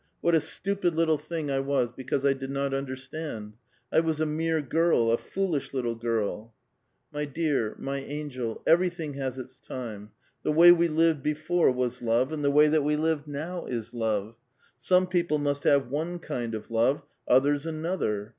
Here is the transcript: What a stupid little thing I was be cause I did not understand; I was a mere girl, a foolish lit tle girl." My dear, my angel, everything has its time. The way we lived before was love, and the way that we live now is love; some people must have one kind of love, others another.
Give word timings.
What 0.19 0.33
a 0.33 0.41
stupid 0.41 0.95
little 0.95 1.19
thing 1.19 1.51
I 1.51 1.59
was 1.59 1.91
be 1.91 2.03
cause 2.03 2.25
I 2.25 2.33
did 2.33 2.49
not 2.49 2.73
understand; 2.73 3.53
I 3.93 3.99
was 3.99 4.19
a 4.19 4.25
mere 4.25 4.59
girl, 4.59 5.11
a 5.11 5.17
foolish 5.19 5.75
lit 5.75 5.83
tle 5.83 5.93
girl." 5.93 6.55
My 7.13 7.25
dear, 7.25 7.75
my 7.77 7.97
angel, 7.99 8.63
everything 8.65 9.13
has 9.13 9.37
its 9.37 9.59
time. 9.59 10.09
The 10.41 10.53
way 10.53 10.71
we 10.71 10.87
lived 10.87 11.21
before 11.21 11.69
was 11.71 12.01
love, 12.01 12.33
and 12.33 12.43
the 12.43 12.49
way 12.49 12.67
that 12.67 12.83
we 12.83 12.95
live 12.95 13.27
now 13.27 13.67
is 13.67 13.93
love; 13.93 14.37
some 14.75 15.05
people 15.05 15.37
must 15.37 15.65
have 15.65 15.89
one 15.91 16.17
kind 16.17 16.55
of 16.55 16.71
love, 16.71 17.03
others 17.27 17.67
another. 17.67 18.29